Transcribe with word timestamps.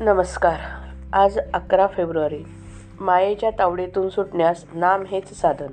नमस्कार. 0.00 0.54
आज 1.12 1.38
अकरा 1.54 1.86
फेब्रुवारी. 1.86 2.44
मायेच्या 3.00 3.50
तावडीतून 3.50 4.08
सुटण्यास 4.08 4.64
नाम 4.74 5.02
हेच 5.08 5.40
साधन. 5.40 5.66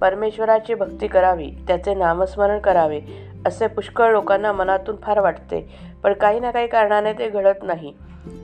परमेश्वराची 0.00 0.74
भक्ती 0.74 1.06
करावी 1.06 1.50
त्याचे 1.66 1.94
नामस्मरण 1.94 2.58
करावे 2.58 3.00
असे 3.46 3.66
पुष्कळ 3.66 4.10
लोकांना 4.10 4.52
मनातून 4.52 4.96
फार 4.96 5.20
वाटते 5.20 5.68
पण 6.02 6.12
काही 6.12 6.40
ना 6.40 6.50
काही 6.50 6.66
कारणाने 6.66 7.12
ते 7.12 7.28
घडत 7.28 7.56
नाही. 7.62 7.94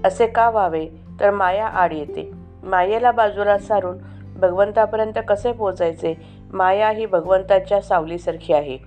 असे 0.05 0.27
का 0.27 0.51
व्हावे? 0.51 0.89
तर 1.21 1.31
माया 1.31 1.67
आड 1.67 1.93
येते. 1.93 2.31
मायेला 2.63 3.11
बाजूला 3.11 3.59
सारून 3.59 3.99
भगवंतापर्यंत 4.41 5.19
कसे 5.29 5.53
पोचायचे 5.53 6.15
माया 6.53 6.91
ही 6.91 7.07
भगवंताच्या 7.07 7.81
सावलीसारखी 7.81 8.53
आहे. 8.53 8.79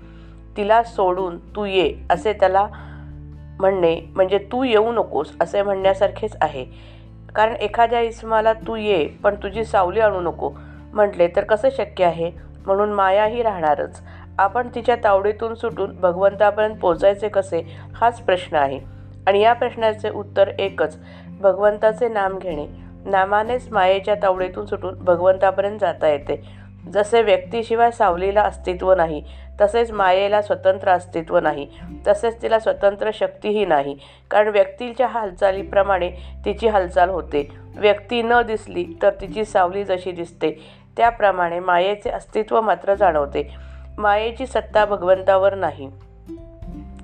तिला 0.58 0.84
सोडून 0.84 1.38
तू 1.56 1.66
ये 1.66 1.96
असे 2.10 2.34
त्याला 2.34 2.68
म्हणणे 3.60 4.02
म्हणजे 4.16 4.38
तू 4.38 4.64
येऊ 4.64 4.92
नकोस 4.92 5.32
असे 5.42 5.62
म्हणण्यासारखेच 5.62 6.38
आहे. 6.42 6.66
कारण 7.36 7.56
एखाद्या 7.56 8.00
इसमाला 8.00 8.54
तू 8.54 8.76
ये 8.76 9.08
पण 9.08 9.36
तुझी 9.36 9.66
सावली 9.66 10.00
आणू 10.00 10.22
नको. 10.22 10.52
म्हटले 10.94 11.28
तर 11.28 11.44
कसं 11.44 11.70
शक्य 11.78 12.06
आहे? 12.06 12.32
म्हणून 12.66 12.94
मायाही 12.94 13.44
राहणारच. 13.44 14.02
आपण 14.40 14.68
तिच्या 14.76 14.96
तावडीतून 15.04 15.56
सुटून 15.56 16.00
भगवंतापर्यंत 16.00 16.76
पोचायचे 16.76 17.28
कसे 17.28 17.78
हाच 17.96 18.22
प्रश्न 18.22 18.58
आहे. 18.58 18.80
आणि 19.28 19.40
या 19.40 19.54
प्रश्नाचे 19.54 20.10
उत्तर 20.10 20.48
एकच 20.48 20.98
भगवंताचे 21.40 22.08
नाम 22.08 22.38
घेणे. 22.38 22.68
नामानेच 23.06 23.72
मायेच्या 23.72 24.16
तावडीतून 24.16 24.66
सुटून 24.66 24.96
भगवंतापर्यंत 25.00 25.80
जाता 25.80 26.08
येते. 26.08 26.60
जसे 26.94 27.22
व्यक्तीशिवाय 27.22 27.92
सावलीला 27.92 28.42
अस्तित्व 28.42 28.94
नाही 28.94 29.24
तसेच 29.62 29.92
मायेला 29.92 30.42
स्वतंत्र 30.42 30.90
अस्तित्व 30.90 31.40
नाही 31.40 31.68
तसेच 32.08 32.42
तिला 32.42 32.60
स्वतंत्र 32.60 33.10
शक्तीही 33.14 33.66
नाही. 33.66 33.98
कारण 34.32 34.48
व्यक्तीच्या 34.48 35.08
हालचालीप्रमाणे 35.08 36.12
तिची 36.46 36.68
हालचाल 36.68 37.10
होते. 37.10 37.50
व्यक्ती 37.76 38.22
न 38.22 38.34
दिसली 38.48 38.86
तर 39.02 39.10
तिची 39.10 39.46
सावली 39.46 39.84
जशी 39.84 40.12
दिसते 40.12 40.52
त्याप्रमाणे 40.98 41.60
मायेचे 41.60 42.10
अस्तित्व 42.10 42.62
मात्र 42.62 42.96
जाणवते. 42.96 43.56
मायेची 43.98 44.48
सत्ता 44.48 44.86
भगवंतावर 44.86 45.56
नाही. 45.56 45.92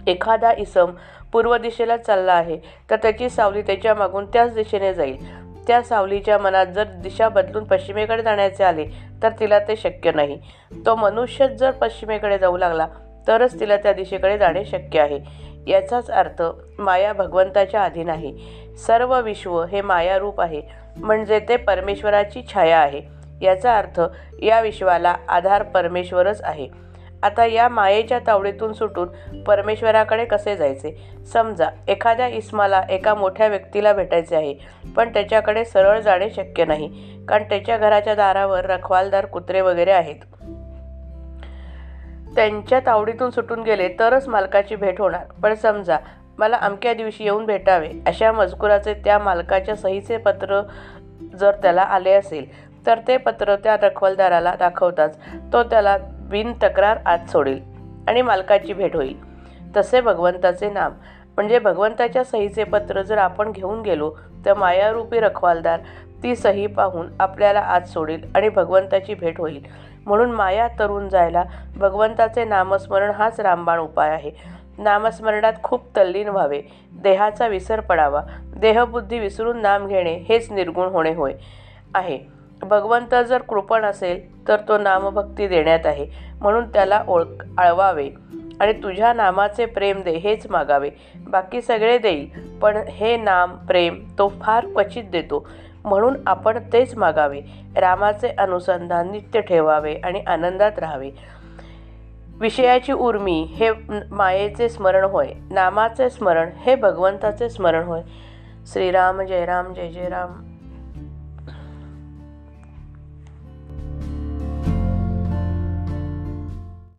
एखादा 0.07 0.51
इसम 0.57 0.91
पूर्व 1.31 1.57
दिशेला 1.57 1.97
चालला 1.97 2.33
आहे 2.33 2.57
तर 2.89 2.95
त्याची 2.95 3.29
सावली 3.29 3.61
त्याच्या 3.61 3.93
मागून 3.93 4.25
त्याच 4.25 4.53
दिशेने 4.53 4.93
जाईल. 4.93 5.44
त्या 5.67 5.81
सावलीच्या 5.81 6.37
मनात 6.37 6.65
जर 6.65 6.83
दिशा 7.03 7.29
बदलून 7.29 7.63
पश्चिमेकडे 7.63 8.23
जाण्याचे 8.23 8.63
आले 8.63 8.85
तर 9.23 9.29
तिला 9.39 9.59
ते 9.59 9.75
शक्य 9.75 10.11
नाही. 10.11 10.39
तो 10.85 10.95
मनुष्यच 10.95 11.51
जर 11.51 11.71
पश्चिमेकडे 11.71 12.37
जाऊ 12.37 12.57
लागला 12.57 12.87
तरच 13.27 13.59
तिला 13.59 13.77
त्या 13.77 13.93
दिशेकडे 13.93 14.37
जाणे 14.37 14.65
शक्य 14.65 14.99
आहे. 14.99 15.19
याचाच 15.67 16.09
अर्थ 16.11 16.41
माया 16.79 17.13
भगवंताच्या 17.13 17.83
अधीन 17.83 18.09
आहे 18.09 18.31
सर्व 18.77 19.19
विश्व 19.21 19.63
हे 19.63 19.81
मायारूप 19.81 20.41
आहे 20.41 20.61
म्हणजे 20.97 21.39
ते 21.39 21.57
परमेश्वराची 21.57 22.41
छाया 22.53 22.79
आहे. 22.79 23.01
याचा 23.41 23.77
अर्थ 23.77 24.01
या 24.41 24.59
विश्वाला 24.61 25.15
आधार 25.29 25.63
परमेश्वरच 25.63 26.41
आहे. 26.43 26.67
आता 27.25 27.45
या 27.45 27.67
मायेच्या 27.69 28.19
तावडीतून 28.27 28.73
सुटून 28.73 29.43
परमेश्वराकडे 29.43 30.25
कसे 30.25 30.55
जायचे? 30.55 30.91
समजा 31.33 31.69
एखाद्या 31.87 32.27
इस्माला 32.27 32.81
एका 32.89 33.13
मोठ्या 33.15 33.47
व्यक्तीला 33.47 33.93
भेटायचे 33.93 34.35
आहे 34.35 34.53
पण 34.95 35.13
त्याच्याकडे 35.13 35.65
सरळ 35.65 35.99
जाणे 35.99 36.29
शक्य 36.29 36.65
नाही 36.65 36.89
कारण 37.25 37.43
त्याच्या 37.43 37.77
घराच्या 37.77 38.15
दारावर 38.15 38.65
रखवालदार 38.65 39.25
कुत्रे 39.25 39.61
वगैरे 39.61 39.91
आहेत. 39.91 40.15
त्यांच्या 42.35 42.79
तावडीतून 42.85 43.29
सुटून 43.29 43.61
गेले 43.63 43.87
तरच 43.99 44.27
मालकाची 44.27 44.75
भेट 44.75 45.01
होणार. 45.01 45.25
पण 45.43 45.53
समजा 45.53 45.97
मला 46.37 46.57
अमक्या 46.57 46.93
दिवशी 46.93 47.23
येऊन 47.23 47.45
भेटावे 47.45 47.89
अशा 48.07 48.31
मजकुराचे 48.31 48.93
त्या 48.93 49.19
मालकाच्या 49.19 49.75
सहीचे 49.75 50.17
पत्र 50.17 50.61
जर 51.35 51.51
त्याला 51.51 51.81
आले 51.81 52.11
असेल 52.11 52.45
तर 52.85 52.99
ते 53.07 53.17
पत्र 53.17 53.55
त्या 53.55 53.77
रखवालदाराला 53.81 54.53
दाखवताच. 54.59 55.17
तो 55.53 55.63
त्याला 55.63 55.97
बिन 56.29 56.53
तक्रार 56.63 56.97
आत 57.05 57.29
सोडेल 57.31 57.61
आणि 58.07 58.21
मालकाची 58.21 58.73
भेट 58.73 58.95
होईल. 58.95 59.17
तसे 59.77 60.01
भगवंताचे 60.01 60.69
नाम. 60.69 60.91
म्हणजे 61.35 61.59
भगवंताच्या 61.59 62.23
सहीचे 62.23 62.63
पत्र 62.63 63.01
जर 63.01 63.17
आपण 63.17 63.51
घेऊन 63.51 63.81
गेलो 63.81 64.15
तर 64.45 64.53
मायारूपी 64.53 65.19
रखवालदार 65.19 65.79
ती 66.23 66.35
सही 66.35 66.67
पाहून 66.67 67.07
आपल्याला 67.19 67.59
आत 67.59 67.81
सोडेल 67.81 68.31
आणि 68.35 68.49
भगवंताची 68.49 69.13
भेट 69.13 69.39
होईल. 69.39 69.65
म्हणून 70.05 70.31
माया 70.31 70.67
तरुण 70.67 71.09
जायला 71.09 71.43
भगवंताचे 71.77 72.45
नामस्मरण 72.45 73.11
हाच 73.11 73.39
रामबाण 73.39 73.79
उपाय 73.79 74.09
आहे. 74.09 74.31
नामस्मरणात 74.77 75.53
खूप 75.63 75.97
तल्लीन 75.97 76.27
व्हावे. 76.27 76.61
देहाचा 76.91 77.47
विसर 77.47 77.79
पडावा. 77.79 78.21
देहबुद्धी 78.39 79.19
विसरून 79.19 79.61
नाम 79.61 79.87
घेणे 79.87 80.13
हेच 80.13 80.51
निर्गुण 80.51 80.87
होणे 80.87 81.13
होय 81.13 81.33
आहे. 81.93 82.34
भगवंत 82.63 83.15
जर 83.27 83.41
कृपण 83.41 83.85
असेल 83.85 84.47
तर 84.47 84.57
तो 84.67 84.77
नामभक्ती 84.77 85.47
देण्यात 85.47 85.85
आहे. 85.85 86.07
म्हणून 86.41 86.69
त्याला 86.69 87.03
ओळख 87.07 87.45
आळवावे. 87.57 88.09
आणि 88.59 88.73
तुझ्या 88.73 89.13
नामाचे 89.13 89.65
प्रेम 89.65 90.01
दे 90.01 90.11
हेच 90.11 90.47
मागावे. 90.49 90.89
बाकी 91.27 91.61
सगळे 91.61 91.97
देईल 91.97 92.57
पण 92.61 92.77
हे 92.77 93.17
नाम 93.17 93.55
प्रेम 93.55 94.03
तो 94.17 94.33
फार 94.41 94.65
क्वचित 94.65 95.03
देतो. 95.03 95.47
म्हणून 95.85 96.15
आपण 96.27 96.59
तेच 96.73 96.97
मागावे. 96.97 97.41
रामाचे 97.77 98.27
अनुसंधान 98.37 99.11
नित्य 99.11 99.41
ठेवावे 99.41 99.95
आणि 100.03 100.23
आनंदात 100.27 100.79
राहावे. 100.79 101.11
विषयाची 102.39 102.91
उर्मी 102.91 103.41
हे 103.41 103.71
मायेचे 104.11 104.69
स्मरण 104.69 105.03
होय. 105.03 105.27
नामाचे 105.51 106.09
स्मरण 106.09 106.49
हे 106.57 106.75
भगवंताचे 106.75 107.49
स्मरण 107.49 107.83
होय. 107.83 108.01
श्रीराम 108.67 109.21
जय 109.21 109.45
राम 109.45 109.73
जय 109.73 109.87
जय 109.87 110.09
राम 110.09 110.44